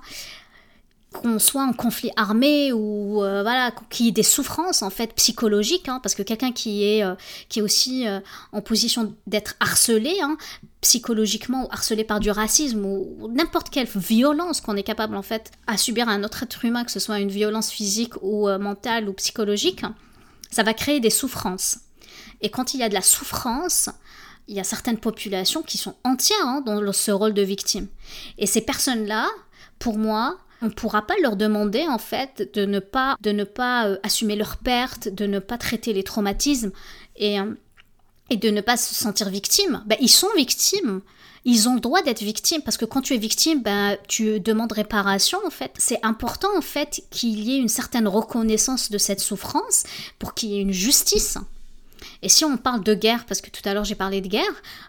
qu'on 1.12 1.40
soit 1.40 1.64
en 1.64 1.74
conflit 1.74 2.12
armé 2.16 2.72
ou 2.74 3.24
euh, 3.24 3.42
voilà 3.42 3.72
qu'il 3.90 4.06
y 4.06 4.10
ait 4.10 4.14
des 4.14 4.24
souffrances 4.24 4.82
en 4.82 4.90
fait 4.90 5.14
psychologiques 5.14 5.88
hein, 5.88 6.00
parce 6.04 6.16
que 6.16 6.22
quelqu'un 6.22 6.52
qui 6.52 6.84
est 6.84 7.04
euh, 7.04 7.16
qui 7.50 7.60
est 7.60 7.62
aussi 7.62 8.08
euh, 8.08 8.20
en 8.52 8.62
position 8.62 9.16
d'être 9.26 9.56
harcelé 9.60 10.18
hein, 10.22 10.38
psychologiquement 10.82 11.66
ou 11.66 11.68
harcelé 11.72 12.04
par 12.04 12.20
du 12.20 12.30
racisme 12.30 12.86
ou, 12.86 13.30
n'importe 13.34 13.70
quelle 13.70 13.88
violence 13.88 14.62
qu'on 14.62 14.76
est 14.76 14.84
capable 14.84 15.16
en 15.16 15.22
fait 15.22 15.52
à 15.66 15.78
subir 15.78 16.08
à 16.08 16.12
un 16.12 16.24
autre 16.24 16.44
être 16.44 16.64
humain 16.66 16.84
que 16.84 16.92
ce 16.92 17.00
soit 17.00 17.20
une 17.20 17.30
violence 17.30 17.72
physique 17.72 18.14
ou 18.22 18.48
mentale 18.60 19.10
ou 19.10 19.14
psychologique 19.14 19.84
ça 20.52 20.64
va 20.64 20.74
créer 20.74 21.00
des 21.00 21.10
souffrances. 21.10 21.80
Et 22.42 22.50
quand 22.50 22.74
il 22.74 22.80
y 22.80 22.84
a 22.84 22.90
de 22.90 22.94
la 22.94 23.02
souffrance 23.02 23.90
il 24.48 24.56
y 24.56 24.60
a 24.60 24.64
certaines 24.64 25.00
populations 25.00 25.62
qui 25.62 25.78
sont 25.78 25.96
entières 26.04 26.38
hein, 26.46 26.62
dans 26.66 26.94
ce 26.94 27.12
rôle 27.12 27.34
de 27.34 27.42
victime. 27.42 27.88
Et 28.38 28.46
ces 28.46 28.62
personnes 28.62 29.06
là 29.06 29.28
pour 29.80 29.98
moi 29.98 30.38
on 30.62 30.68
ne 30.68 30.72
pourra 30.72 31.06
pas 31.06 31.16
leur 31.22 31.36
demander 31.36 31.86
en 31.88 31.98
fait 31.98 32.50
de 32.54 32.66
ne 32.66 32.80
pas, 32.80 33.16
de 33.22 33.32
ne 33.32 33.44
pas 33.44 33.88
euh, 33.88 33.98
assumer 34.04 34.36
leurs 34.36 34.58
pertes, 34.58 35.08
de 35.08 35.28
ne 35.28 35.40
pas 35.40 35.58
traiter 35.58 35.94
les 35.94 36.04
traumatismes. 36.04 36.72
Et, 37.16 37.40
euh, 37.40 37.54
et 38.30 38.38
de 38.38 38.50
ne 38.50 38.62
pas 38.62 38.78
se 38.78 38.94
sentir 38.94 39.30
victimes. 39.30 39.84
Ben, 39.86 39.98
ils 40.02 40.10
sont 40.10 40.28
victimes. 40.36 41.02
Ils 41.46 41.70
ont 41.70 41.76
le 41.76 41.80
droit 41.80 42.02
d'être 42.02 42.22
victimes 42.22 42.62
parce 42.62 42.76
que 42.76 42.86
quand 42.86 43.02
tu 43.02 43.14
es 43.14 43.18
victime, 43.18 43.62
ben, 43.62 43.98
tu 44.08 44.40
demandes 44.40 44.74
réparation 44.74 45.40
en 45.46 45.50
fait. 45.50 45.72
C'est 45.78 46.04
important 46.04 46.50
en 46.58 46.62
fait 46.62 47.04
qu'il 47.10 47.40
y 47.40 47.56
ait 47.56 47.60
une 47.60 47.70
certaine 47.70 48.08
reconnaissance 48.08 48.92
de 48.92 48.98
cette 48.98 49.22
souffrance 49.22 49.84
pour 50.20 50.34
qu'il 50.34 50.50
y 50.50 50.58
ait 50.58 50.62
une 50.62 50.74
justice. 50.74 51.38
Et 52.22 52.30
si 52.30 52.46
on 52.46 52.58
parle 52.58 52.84
de 52.84 52.94
guerre, 52.94 53.26
parce 53.26 53.42
que 53.42 53.50
tout 53.50 53.62
à 53.66 53.74
l'heure 53.74 53.84
j'ai 53.84 53.96
parlé 53.96 54.22
de 54.22 54.28
guerre, 54.28 54.44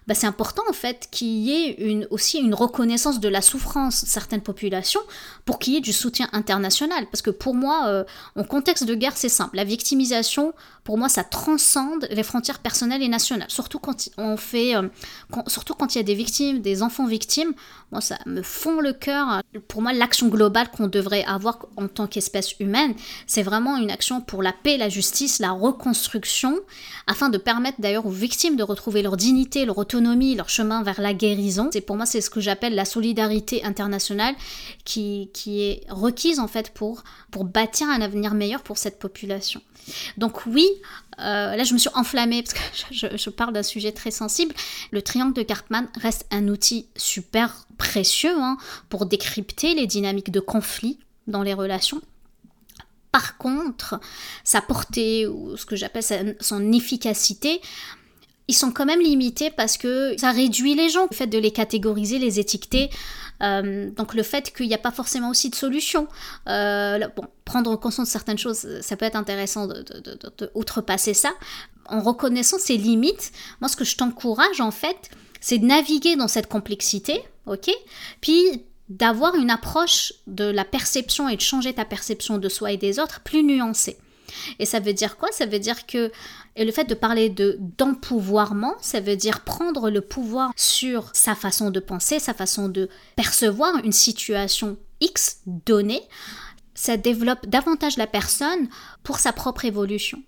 bah 0.06 0.14
c'est 0.14 0.26
important 0.26 0.62
en 0.68 0.72
fait 0.72 1.08
qu'il 1.10 1.28
y 1.28 1.52
ait 1.52 2.06
aussi 2.10 2.38
une 2.38 2.54
reconnaissance 2.54 3.20
de 3.20 3.28
la 3.28 3.42
souffrance 3.42 4.04
de 4.04 4.08
certaines 4.08 4.40
populations 4.40 5.00
pour 5.44 5.58
qu'il 5.58 5.74
y 5.74 5.76
ait 5.76 5.80
du 5.80 5.92
soutien 5.92 6.28
international. 6.32 7.06
Parce 7.10 7.22
que 7.22 7.30
pour 7.30 7.54
moi, 7.54 7.86
euh, 7.88 8.04
en 8.36 8.44
contexte 8.44 8.84
de 8.84 8.94
guerre, 8.94 9.16
c'est 9.16 9.28
simple. 9.28 9.56
La 9.56 9.64
victimisation, 9.64 10.54
pour 10.88 10.96
moi, 10.96 11.10
ça 11.10 11.22
transcende 11.22 12.08
les 12.10 12.22
frontières 12.22 12.60
personnelles 12.60 13.02
et 13.02 13.08
nationales. 13.08 13.50
Surtout 13.50 13.78
quand 13.78 14.08
on 14.16 14.38
fait, 14.38 14.74
euh, 14.74 14.88
surtout 15.46 15.74
quand 15.74 15.94
il 15.94 15.98
y 15.98 16.00
a 16.00 16.02
des 16.02 16.14
victimes, 16.14 16.62
des 16.62 16.82
enfants 16.82 17.06
victimes, 17.06 17.52
moi 17.92 18.00
ça 18.00 18.16
me 18.24 18.40
fond 18.40 18.80
le 18.80 18.94
cœur. 18.94 19.42
Pour 19.68 19.82
moi, 19.82 19.92
l'action 19.92 20.28
globale 20.28 20.70
qu'on 20.70 20.86
devrait 20.86 21.24
avoir 21.24 21.66
en 21.76 21.88
tant 21.88 22.06
qu'espèce 22.06 22.58
humaine, 22.58 22.94
c'est 23.26 23.42
vraiment 23.42 23.76
une 23.76 23.90
action 23.90 24.22
pour 24.22 24.42
la 24.42 24.54
paix, 24.54 24.78
la 24.78 24.88
justice, 24.88 25.40
la 25.40 25.50
reconstruction 25.50 26.58
afin 27.06 27.28
de 27.28 27.36
permettre 27.36 27.82
d'ailleurs 27.82 28.06
aux 28.06 28.10
victimes 28.10 28.56
de 28.56 28.62
retrouver 28.62 29.02
leur 29.02 29.18
dignité, 29.18 29.66
leur 29.66 29.76
autonomie, 29.76 30.36
leur 30.36 30.48
chemin 30.48 30.82
vers 30.82 31.02
la 31.02 31.12
guérison. 31.12 31.68
C'est 31.70 31.82
pour 31.82 31.96
moi 31.96 32.06
c'est 32.06 32.22
ce 32.22 32.30
que 32.30 32.40
j'appelle 32.40 32.74
la 32.74 32.86
solidarité 32.86 33.62
internationale 33.62 34.34
qui, 34.86 35.28
qui 35.34 35.60
est 35.64 35.82
requise 35.90 36.38
en 36.38 36.48
fait 36.48 36.72
pour, 36.72 37.04
pour 37.30 37.44
bâtir 37.44 37.90
un 37.90 38.00
avenir 38.00 38.32
meilleur 38.32 38.62
pour 38.62 38.78
cette 38.78 38.98
population. 38.98 39.60
Donc 40.16 40.46
oui, 40.46 40.66
euh, 41.18 41.56
là 41.56 41.64
je 41.64 41.72
me 41.72 41.78
suis 41.78 41.90
enflammée 41.94 42.42
parce 42.42 42.54
que 42.54 43.16
je, 43.16 43.30
parle 43.30 43.52
d'un 43.52 43.62
sujet 43.62 43.92
très 43.92 44.10
sensible. 44.10 44.54
Le 44.90 45.02
triangle 45.02 45.34
de 45.34 45.42
Cartman 45.42 45.88
reste 46.00 46.26
un 46.30 46.48
outil 46.48 46.86
super 46.96 47.66
précieux 47.76 48.34
hein, 48.36 48.56
pour 48.88 49.06
décrypter 49.06 49.74
les 49.74 49.86
dynamiques 49.86 50.30
de 50.30 50.40
conflit 50.40 50.98
dans 51.26 51.42
les 51.42 51.54
relations 51.54 52.00
par 53.10 53.38
contre, 53.38 53.98
sa 54.44 54.60
portée 54.60 55.26
ou 55.26 55.56
ce 55.56 55.64
que 55.64 55.76
j'appelle 55.76 56.36
son 56.40 56.72
efficacité, 56.72 57.60
ils 58.48 58.54
sont 58.54 58.72
quand 58.72 58.86
même 58.86 59.00
limités 59.00 59.50
parce 59.50 59.76
que 59.76 60.16
ça 60.16 60.32
réduit 60.32 60.74
les 60.74 60.88
gens, 60.88 61.06
le 61.10 61.14
fait 61.14 61.26
de 61.26 61.38
les 61.38 61.50
catégoriser, 61.50 62.18
les 62.18 62.40
étiqueter. 62.40 62.90
Euh, 63.42 63.90
donc 63.90 64.14
le 64.14 64.22
fait 64.22 64.52
qu'il 64.52 64.66
n'y 64.66 64.74
a 64.74 64.78
pas 64.78 64.90
forcément 64.90 65.30
aussi 65.30 65.50
de 65.50 65.54
solution. 65.54 66.08
Euh, 66.48 67.06
bon, 67.14 67.24
prendre 67.48 67.74
conscience 67.76 68.08
de 68.08 68.12
certaines 68.12 68.38
choses, 68.38 68.66
ça 68.82 68.96
peut 68.96 69.06
être 69.06 69.16
intéressant 69.16 69.66
de, 69.66 69.84
outrepasser 70.54 71.14
ça. 71.14 71.32
En 71.86 72.02
reconnaissant 72.02 72.58
ses 72.58 72.76
limites, 72.76 73.32
moi 73.60 73.68
ce 73.68 73.76
que 73.76 73.84
je 73.84 73.96
t'encourage 73.96 74.60
en 74.60 74.70
fait, 74.70 75.10
c'est 75.40 75.58
de 75.58 75.64
naviguer 75.64 76.16
dans 76.16 76.28
cette 76.28 76.46
complexité, 76.46 77.22
ok? 77.46 77.70
Puis 78.20 78.64
d'avoir 78.90 79.34
une 79.34 79.50
approche 79.50 80.12
de 80.26 80.44
la 80.44 80.64
perception 80.64 81.28
et 81.28 81.36
de 81.36 81.40
changer 81.40 81.72
ta 81.72 81.86
perception 81.86 82.36
de 82.38 82.48
soi 82.48 82.72
et 82.72 82.76
des 82.76 82.98
autres 82.98 83.20
plus 83.20 83.42
nuancée. 83.42 83.96
Et 84.58 84.66
ça 84.66 84.78
veut 84.78 84.92
dire 84.92 85.16
quoi? 85.16 85.30
Ça 85.32 85.46
veut 85.46 85.58
dire 85.58 85.86
que 85.86 86.12
et 86.56 86.64
le 86.64 86.72
fait 86.72 86.84
de 86.84 86.94
parler 86.94 87.30
de 87.30 87.56
d'empouvoirment, 87.78 88.74
ça 88.80 89.00
veut 89.00 89.16
dire 89.16 89.40
prendre 89.40 89.90
le 89.90 90.02
pouvoir 90.02 90.50
sur 90.56 91.10
sa 91.14 91.34
façon 91.34 91.70
de 91.70 91.80
penser, 91.80 92.18
sa 92.18 92.34
façon 92.34 92.68
de 92.68 92.90
percevoir 93.16 93.76
une 93.84 93.92
situation 93.92 94.76
X 95.00 95.38
donnée. 95.46 96.02
Ça 96.80 96.96
développe 96.96 97.44
davantage 97.48 97.96
la 97.96 98.06
personne 98.06 98.68
pour 99.02 99.18
sa 99.18 99.32
propre 99.32 99.64
évolution. 99.64 100.22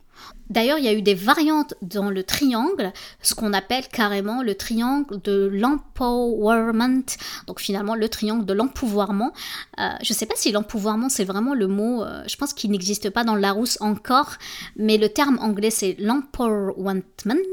D'ailleurs, 0.50 0.78
il 0.78 0.84
y 0.84 0.88
a 0.88 0.92
eu 0.92 1.00
des 1.00 1.14
variantes 1.14 1.74
dans 1.80 2.10
le 2.10 2.24
triangle, 2.24 2.92
ce 3.22 3.34
qu'on 3.34 3.52
appelle 3.52 3.86
carrément 3.86 4.42
le 4.42 4.56
triangle 4.56 5.22
de 5.22 5.48
l'empowerment. 5.52 7.04
Donc 7.46 7.60
finalement, 7.60 7.94
le 7.94 8.08
triangle 8.08 8.44
de 8.44 8.52
l'empouvoirment. 8.52 9.32
Euh, 9.78 9.88
je 10.02 10.12
ne 10.12 10.16
sais 10.18 10.26
pas 10.26 10.34
si 10.36 10.50
l'empouvoirment, 10.50 11.08
c'est 11.08 11.24
vraiment 11.24 11.54
le 11.54 11.68
mot, 11.68 12.02
euh, 12.02 12.24
je 12.26 12.36
pense 12.36 12.52
qu'il 12.52 12.72
n'existe 12.72 13.10
pas 13.10 13.22
dans 13.22 13.36
Larousse 13.36 13.78
encore, 13.80 14.32
mais 14.76 14.98
le 14.98 15.08
terme 15.08 15.38
anglais, 15.40 15.70
c'est 15.70 15.94
l'empowerment, 16.00 17.02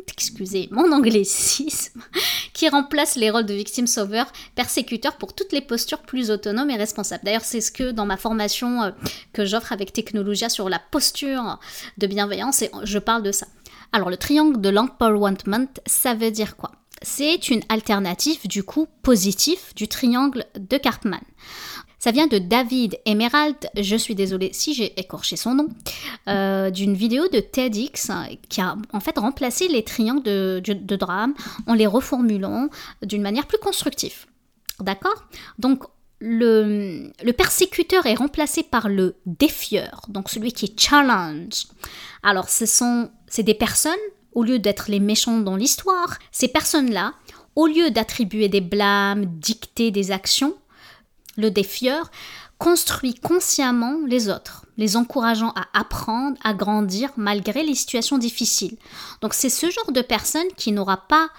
excusez 0.07 0.67
mon 0.71 0.91
anglicisme, 0.91 2.01
qui 2.53 2.67
remplace 2.67 3.15
les 3.15 3.29
rôles 3.29 3.45
de 3.45 3.53
victime 3.53 3.85
sauveur, 3.85 4.25
persécuteur 4.55 5.17
pour 5.17 5.35
toutes 5.35 5.51
les 5.51 5.61
postures 5.61 6.01
plus 6.01 6.31
autonomes 6.31 6.71
et 6.71 6.77
responsables. 6.77 7.23
D'ailleurs, 7.23 7.45
c'est 7.45 7.61
ce 7.61 7.71
que 7.71 7.91
dans 7.91 8.07
ma 8.07 8.17
formation 8.17 8.81
euh, 8.81 8.91
que 9.33 9.45
j'offre 9.45 9.71
avec 9.71 9.93
Technologia 9.93 10.49
sur 10.49 10.67
la 10.67 10.79
posture 10.79 11.59
de 11.99 12.07
bienveillance, 12.07 12.56
je 12.83 12.99
parle 12.99 13.23
de 13.23 13.31
ça. 13.31 13.47
Alors 13.91 14.09
le 14.09 14.17
triangle 14.17 14.59
de 14.61 14.69
l'empowerment, 14.69 15.67
ça 15.85 16.13
veut 16.13 16.31
dire 16.31 16.57
quoi? 16.57 16.71
C'est 17.01 17.49
une 17.49 17.61
alternative 17.69 18.47
du 18.47 18.63
coup 18.63 18.87
positif 19.03 19.73
du 19.75 19.87
triangle 19.87 20.45
de 20.57 20.77
Karpman. 20.77 21.21
Ça 21.99 22.11
vient 22.11 22.27
de 22.27 22.37
David 22.37 22.99
Emerald, 23.05 23.55
je 23.75 23.95
suis 23.95 24.13
désolée 24.13 24.51
si 24.53 24.73
j'ai 24.73 24.99
écorché 24.99 25.35
son 25.35 25.55
nom, 25.55 25.67
euh, 26.27 26.69
d'une 26.69 26.93
vidéo 26.93 27.27
de 27.27 27.39
TEDx 27.39 28.11
qui 28.49 28.61
a 28.61 28.75
en 28.93 28.99
fait 28.99 29.17
remplacé 29.17 29.67
les 29.67 29.83
triangles 29.83 30.23
de, 30.23 30.61
de 30.63 30.95
drame 30.95 31.33
en 31.65 31.73
les 31.73 31.87
reformulant 31.87 32.69
d'une 33.01 33.23
manière 33.23 33.47
plus 33.47 33.57
constructive. 33.57 34.25
D'accord? 34.79 35.25
Donc 35.57 35.83
le, 36.19 37.11
persécuteur 37.31 38.05
est 38.05 38.15
remplacé 38.15 38.63
par 38.63 38.89
le 38.89 39.15
défieur, 39.25 40.05
donc 40.09 40.29
celui 40.29 40.51
qui 40.51 40.73
challenge. 40.77 41.67
Alors, 42.23 42.49
ce 42.49 42.65
sont 42.65 43.09
c'est 43.27 43.43
des 43.43 43.53
personnes, 43.53 43.93
au 44.33 44.43
lieu 44.43 44.59
d'être 44.59 44.89
les 44.89 44.99
méchants 44.99 45.39
dans 45.39 45.55
l'histoire, 45.55 46.17
ces 46.31 46.47
personnes-là, 46.47 47.13
au 47.55 47.67
lieu 47.67 47.91
d'attribuer 47.91 48.49
des 48.49 48.61
blâmes, 48.61 49.25
dicter 49.25 49.91
des 49.91 50.11
actions, 50.11 50.55
le 51.37 51.51
défieur 51.51 52.09
construit 52.57 53.13
consciemment 53.13 53.97
les 54.07 54.29
autres, 54.29 54.65
les 54.77 54.95
encourageant 54.95 55.53
à 55.55 55.67
apprendre, 55.79 56.37
à 56.43 56.53
grandir 56.53 57.11
malgré 57.17 57.63
les 57.63 57.75
situations 57.75 58.17
difficiles. 58.17 58.77
Donc 59.21 59.33
c'est 59.33 59.49
ce 59.49 59.69
genre 59.69 59.91
de 59.91 60.01
personne 60.01 60.47
qui 60.55 60.71
n'aura 60.71 61.07
pas 61.07 61.29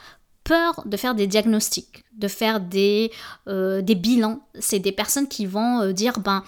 peur 0.48 0.82
de 0.86 0.96
faire 0.96 1.14
des 1.14 1.26
diagnostics, 1.26 2.04
de 2.14 2.26
faire 2.26 2.58
des, 2.58 3.12
euh, 3.48 3.82
des 3.82 3.94
bilans. 3.94 4.40
C'est 4.58 4.78
des 4.78 4.92
personnes 4.92 5.28
qui 5.28 5.44
vont 5.44 5.82
euh, 5.82 5.92
dire, 5.92 6.18
ben, 6.20 6.42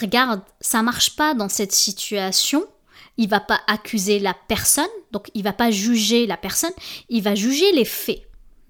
regarde, 0.00 0.40
ça 0.60 0.82
marche 0.82 1.14
pas 1.16 1.34
dans 1.34 1.50
cette 1.50 1.72
situation. 1.72 2.64
Il 3.18 3.28
va 3.28 3.40
pas 3.40 3.60
accuser 3.66 4.18
la 4.18 4.34
personne, 4.48 4.84
donc 5.12 5.30
il 5.34 5.44
va 5.44 5.52
pas 5.52 5.70
juger 5.70 6.26
la 6.26 6.38
personne, 6.38 6.72
il 7.10 7.22
va 7.22 7.34
juger 7.34 7.70
les 7.72 7.84
faits. 7.84 8.22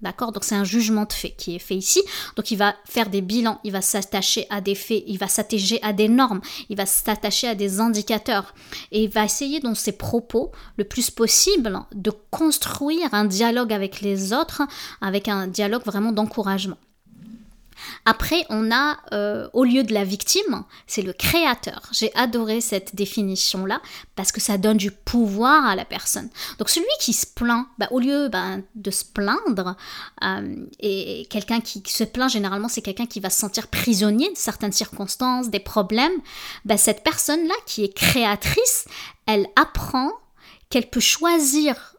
D'accord? 0.03 0.33
Donc 0.33 0.43
c'est 0.43 0.55
un 0.55 0.65
jugement 0.65 1.05
de 1.05 1.13
fait 1.13 1.31
qui 1.31 1.55
est 1.55 1.59
fait 1.59 1.75
ici. 1.75 2.03
Donc 2.35 2.51
il 2.51 2.57
va 2.57 2.75
faire 2.83 3.09
des 3.09 3.21
bilans, 3.21 3.61
il 3.63 3.71
va 3.71 3.81
s'attacher 3.81 4.45
à 4.49 4.59
des 4.59 4.75
faits, 4.75 5.03
il 5.07 5.17
va 5.17 5.29
s'attacher 5.29 5.81
à 5.81 5.93
des 5.93 6.09
normes, 6.09 6.41
il 6.67 6.75
va 6.75 6.85
s'attacher 6.85 7.47
à 7.47 7.55
des 7.55 7.79
indicateurs. 7.79 8.53
Et 8.91 9.03
il 9.03 9.09
va 9.09 9.23
essayer 9.23 9.61
dans 9.61 9.75
ses 9.75 9.93
propos, 9.93 10.51
le 10.77 10.83
plus 10.83 11.09
possible, 11.09 11.79
de 11.95 12.11
construire 12.31 13.13
un 13.13 13.23
dialogue 13.23 13.71
avec 13.71 14.01
les 14.01 14.33
autres, 14.33 14.63
avec 14.99 15.29
un 15.29 15.47
dialogue 15.47 15.85
vraiment 15.85 16.11
d'encouragement. 16.11 16.77
Après, 18.05 18.45
on 18.49 18.71
a, 18.71 18.97
euh, 19.13 19.47
au 19.53 19.63
lieu 19.63 19.83
de 19.83 19.93
la 19.93 20.03
victime, 20.03 20.63
c'est 20.87 21.01
le 21.01 21.13
créateur. 21.13 21.81
J'ai 21.91 22.13
adoré 22.15 22.59
cette 22.59 22.95
définition-là 22.95 23.81
parce 24.15 24.31
que 24.31 24.41
ça 24.41 24.57
donne 24.57 24.77
du 24.77 24.91
pouvoir 24.91 25.65
à 25.65 25.75
la 25.75 25.85
personne. 25.85 26.29
Donc 26.59 26.69
celui 26.69 26.85
qui 26.99 27.13
se 27.13 27.25
plaint, 27.25 27.65
bah, 27.77 27.87
au 27.91 27.99
lieu 27.99 28.27
bah, 28.27 28.57
de 28.75 28.91
se 28.91 29.05
plaindre, 29.05 29.77
euh, 30.23 30.65
et 30.79 31.27
quelqu'un 31.29 31.61
qui, 31.61 31.81
se 31.85 32.03
plaint 32.03 32.29
généralement, 32.29 32.67
c'est 32.67 32.81
quelqu'un 32.81 33.05
qui 33.05 33.19
va 33.19 33.29
se 33.29 33.39
sentir 33.39 33.67
prisonnier 33.67 34.29
de 34.31 34.37
certaines 34.37 34.73
circonstances, 34.73 35.49
des 35.49 35.59
problèmes, 35.59 36.11
bah, 36.65 36.77
cette 36.77 37.03
personne-là 37.03 37.55
qui 37.65 37.85
est 37.85 37.93
créatrice, 37.93 38.85
elle 39.25 39.47
apprend 39.55 40.11
qu'elle 40.69 40.89
peut 40.89 40.99
choisir 40.99 41.95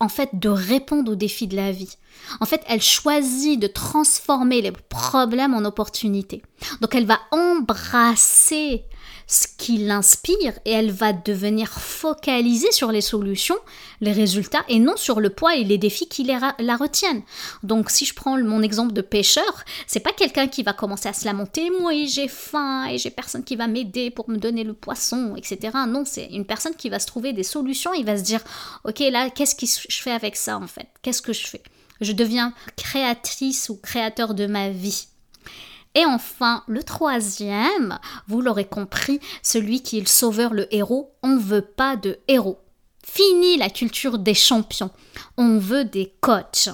en 0.00 0.08
fait 0.08 0.30
de 0.32 0.48
répondre 0.48 1.12
aux 1.12 1.16
défis 1.16 1.46
de 1.46 1.56
la 1.56 1.72
vie. 1.72 1.96
En 2.40 2.46
fait, 2.46 2.62
elle 2.68 2.82
choisit 2.82 3.60
de 3.60 3.66
transformer 3.66 4.60
les 4.60 4.72
problèmes 4.72 5.54
en 5.54 5.64
opportunités. 5.64 6.42
Donc 6.80 6.94
elle 6.94 7.06
va 7.06 7.20
embrasser 7.30 8.84
ce 9.28 9.48
qui 9.58 9.78
l'inspire 9.78 10.52
et 10.64 10.70
elle 10.70 10.92
va 10.92 11.12
devenir 11.12 11.68
focalisée 11.68 12.70
sur 12.70 12.92
les 12.92 13.00
solutions, 13.00 13.56
les 14.00 14.12
résultats 14.12 14.64
et 14.68 14.78
non 14.78 14.96
sur 14.96 15.20
le 15.20 15.30
poids 15.30 15.56
et 15.56 15.64
les 15.64 15.78
défis 15.78 16.08
qui 16.08 16.22
la 16.24 16.76
retiennent. 16.76 17.22
Donc 17.62 17.90
si 17.90 18.04
je 18.04 18.14
prends 18.14 18.38
mon 18.38 18.62
exemple 18.62 18.92
de 18.92 19.00
pêcheur, 19.00 19.64
c'est 19.86 20.00
pas 20.00 20.12
quelqu'un 20.12 20.46
qui 20.46 20.62
va 20.62 20.72
commencer 20.72 21.08
à 21.08 21.12
se 21.12 21.24
lamenter, 21.24 21.70
moi 21.80 21.92
j'ai 22.06 22.28
faim 22.28 22.86
et 22.88 22.98
j'ai 22.98 23.10
personne 23.10 23.42
qui 23.42 23.56
va 23.56 23.66
m'aider 23.66 24.10
pour 24.10 24.30
me 24.30 24.36
donner 24.36 24.62
le 24.62 24.74
poisson, 24.74 25.34
etc. 25.36 25.76
Non, 25.88 26.04
c'est 26.04 26.26
une 26.26 26.46
personne 26.46 26.76
qui 26.76 26.88
va 26.88 27.00
se 27.00 27.06
trouver 27.06 27.32
des 27.32 27.42
solutions, 27.42 27.94
il 27.94 28.04
va 28.04 28.16
se 28.16 28.22
dire 28.22 28.40
ok 28.84 29.00
là 29.10 29.30
qu'est-ce 29.30 29.56
que 29.56 29.66
je 29.66 30.02
fais 30.02 30.12
avec 30.12 30.36
ça 30.36 30.58
en 30.58 30.68
fait, 30.68 30.86
qu'est-ce 31.02 31.22
que 31.22 31.32
je 31.32 31.46
fais? 31.48 31.62
Je 32.00 32.12
deviens 32.12 32.52
créatrice 32.76 33.68
ou 33.68 33.76
créateur 33.76 34.34
de 34.34 34.46
ma 34.46 34.70
vie. 34.70 35.08
Et 35.94 36.04
enfin, 36.04 36.62
le 36.66 36.82
troisième, 36.82 37.98
vous 38.28 38.42
l'aurez 38.42 38.66
compris, 38.66 39.18
celui 39.42 39.82
qui 39.82 39.96
est 39.96 40.02
le 40.02 40.06
sauveur, 40.06 40.52
le 40.52 40.72
héros, 40.74 41.14
on 41.22 41.38
veut 41.38 41.62
pas 41.62 41.96
de 41.96 42.18
héros. 42.28 42.58
Fini 43.02 43.56
la 43.56 43.70
culture 43.70 44.18
des 44.18 44.34
champions. 44.34 44.90
On 45.38 45.58
veut 45.58 45.84
des 45.84 46.12
coachs. 46.20 46.68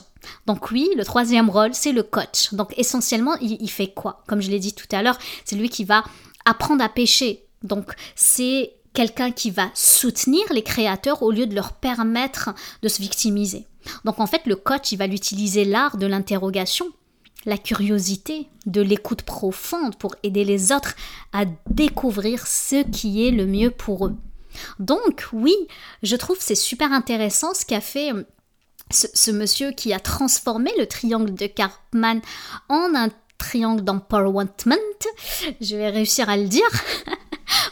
Donc 0.47 0.71
oui, 0.71 0.89
le 0.97 1.05
troisième 1.05 1.51
rôle, 1.51 1.75
c'est 1.75 1.93
le 1.93 2.03
coach. 2.03 2.53
Donc 2.53 2.77
essentiellement, 2.77 3.37
il, 3.41 3.59
il 3.61 3.71
fait 3.71 3.93
quoi? 3.95 4.25
Comme 4.27 4.41
je 4.41 4.51
l'ai 4.51 4.59
dit 4.59 4.75
tout 4.75 4.87
à 4.91 5.03
l'heure, 5.03 5.19
c'est 5.45 5.57
lui 5.57 5.69
qui 5.69 5.85
va 5.85 6.03
apprendre 6.45 6.83
à 6.83 6.89
pêcher. 6.89 7.47
Donc 7.63 7.93
c'est 8.17 8.73
quelqu'un 8.93 9.31
qui 9.31 9.51
va 9.51 9.71
soutenir 9.75 10.45
les 10.53 10.63
créateurs 10.63 11.23
au 11.23 11.31
lieu 11.31 11.47
de 11.47 11.55
leur 11.55 11.73
permettre 11.73 12.51
de 12.83 12.89
se 12.89 13.01
victimiser. 13.01 13.67
Donc 14.05 14.21
en 14.21 14.27
fait, 14.27 14.43
le 14.47 14.57
coach, 14.57 14.93
il 14.93 14.99
va 14.99 15.07
l'utiliser 15.07 15.65
l'art 15.65 15.97
de 15.97 16.07
l'interrogation, 16.07 16.87
la 17.45 17.59
curiosité, 17.59 18.49
de 18.67 18.81
l'écoute 18.81 19.23
profonde 19.23 19.97
pour 19.97 20.15
aider 20.23 20.45
les 20.45 20.73
autres 20.73 20.95
à 21.33 21.45
découvrir 21.71 22.47
ce 22.47 22.85
qui 22.89 23.27
est 23.27 23.31
le 23.31 23.47
mieux 23.47 23.71
pour 23.71 24.07
eux. 24.07 24.17
Donc 24.79 25.27
oui, 25.33 25.55
je 26.03 26.17
trouve 26.17 26.37
c'est 26.39 26.55
super 26.55 26.93
intéressant 26.93 27.55
ce 27.55 27.65
qu'a 27.65 27.81
fait 27.81 28.13
euh, 28.13 28.25
ce, 28.91 29.31
monsieur 29.31 29.73
qui 29.73 29.93
a 29.93 30.01
transformé 30.01 30.71
le 30.79 30.87
triangle 30.87 31.35
de 31.35 31.47
Karpman 31.47 32.21
en 32.69 32.95
un 32.95 33.09
triangle 33.39 33.83
d'empowerment. 33.83 34.51
Je 35.61 35.77
vais 35.77 35.89
réussir 35.89 36.29
à 36.29 36.37
le 36.37 36.47
dire. 36.47 36.69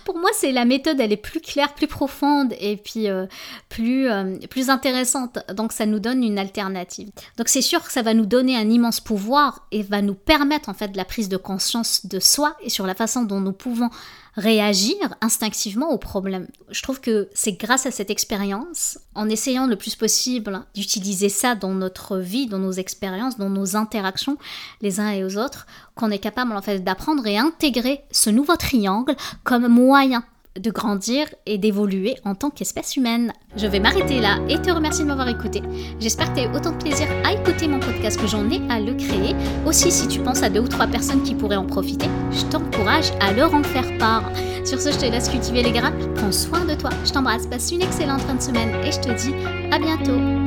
Pour 0.04 0.18
moi, 0.18 0.30
c'est 0.34 0.52
la 0.52 0.64
méthode, 0.64 1.00
elle 1.00 1.12
est 1.12 1.16
plus 1.16 1.40
claire, 1.40 1.74
plus 1.74 1.86
profonde 1.86 2.54
et 2.60 2.76
puis 2.76 3.08
euh, 3.08 3.26
plus, 3.68 4.08
euh, 4.08 4.36
plus 4.48 4.70
intéressante. 4.70 5.38
Donc, 5.54 5.72
ça 5.72 5.86
nous 5.86 6.00
donne 6.00 6.22
une 6.22 6.38
alternative. 6.38 7.10
Donc, 7.36 7.48
c'est 7.48 7.62
sûr 7.62 7.82
que 7.84 7.92
ça 7.92 8.02
va 8.02 8.14
nous 8.14 8.26
donner 8.26 8.56
un 8.56 8.68
immense 8.68 9.00
pouvoir 9.00 9.66
et 9.70 9.82
va 9.82 10.02
nous 10.02 10.14
permettre 10.14 10.68
en 10.68 10.74
fait 10.74 10.88
de 10.88 10.96
la 10.96 11.04
prise 11.04 11.28
de 11.28 11.36
conscience 11.36 12.06
de 12.06 12.20
soi 12.20 12.56
et 12.62 12.70
sur 12.70 12.86
la 12.86 12.94
façon 12.94 13.22
dont 13.22 13.40
nous 13.40 13.52
pouvons 13.52 13.90
réagir 14.36 14.96
instinctivement 15.20 15.90
aux 15.90 15.98
problèmes. 15.98 16.46
Je 16.70 16.82
trouve 16.82 17.00
que 17.00 17.28
c'est 17.34 17.52
grâce 17.52 17.86
à 17.86 17.90
cette 17.90 18.10
expérience, 18.10 18.98
en 19.14 19.28
essayant 19.28 19.66
le 19.66 19.76
plus 19.76 19.96
possible 19.96 20.64
d'utiliser 20.74 21.28
ça 21.28 21.54
dans 21.54 21.74
notre 21.74 22.18
vie, 22.18 22.46
dans 22.46 22.58
nos 22.58 22.72
expériences, 22.72 23.38
dans 23.38 23.50
nos 23.50 23.76
interactions 23.76 24.38
les 24.80 25.00
uns 25.00 25.10
et 25.10 25.24
aux 25.24 25.36
autres, 25.36 25.66
qu'on 25.94 26.10
est 26.10 26.18
capable 26.18 26.52
en 26.52 26.62
fait 26.62 26.80
d'apprendre 26.80 27.26
et 27.26 27.38
intégrer 27.38 28.02
ce 28.10 28.30
nouveau 28.30 28.56
triangle 28.56 29.16
comme 29.44 29.68
moyen 29.68 30.24
de 30.60 30.70
grandir 30.70 31.26
et 31.46 31.58
d'évoluer 31.58 32.16
en 32.24 32.34
tant 32.34 32.50
qu'espèce 32.50 32.96
humaine. 32.96 33.32
Je 33.56 33.66
vais 33.66 33.80
m'arrêter 33.80 34.20
là 34.20 34.38
et 34.48 34.60
te 34.60 34.70
remercier 34.70 35.04
de 35.04 35.08
m'avoir 35.08 35.28
écouté. 35.28 35.62
J'espère 35.98 36.30
que 36.30 36.38
tu 36.38 36.46
as 36.46 36.50
eu 36.50 36.54
autant 36.56 36.72
de 36.72 36.76
plaisir 36.76 37.06
à 37.24 37.32
écouter 37.32 37.68
mon 37.68 37.80
podcast 37.80 38.20
que 38.20 38.26
j'en 38.26 38.48
ai 38.50 38.60
à 38.68 38.80
le 38.80 38.94
créer. 38.94 39.34
Aussi, 39.66 39.90
si 39.90 40.08
tu 40.08 40.20
penses 40.20 40.42
à 40.42 40.50
deux 40.50 40.60
ou 40.60 40.68
trois 40.68 40.86
personnes 40.86 41.22
qui 41.22 41.34
pourraient 41.34 41.56
en 41.56 41.66
profiter, 41.66 42.06
je 42.30 42.44
t'encourage 42.46 43.10
à 43.20 43.32
leur 43.32 43.54
en 43.54 43.62
faire 43.62 43.98
part. 43.98 44.30
Sur 44.64 44.80
ce, 44.80 44.92
je 44.92 44.98
te 44.98 45.06
laisse 45.06 45.28
cultiver 45.28 45.62
les 45.62 45.72
grappes. 45.72 45.98
Prends 46.16 46.32
soin 46.32 46.64
de 46.64 46.74
toi. 46.74 46.90
Je 47.04 47.12
t'embrasse. 47.12 47.46
Passe 47.46 47.72
une 47.72 47.82
excellente 47.82 48.20
fin 48.20 48.34
de 48.34 48.42
semaine 48.42 48.74
et 48.84 48.92
je 48.92 49.00
te 49.00 49.12
dis 49.12 49.34
à 49.72 49.78
bientôt. 49.78 50.39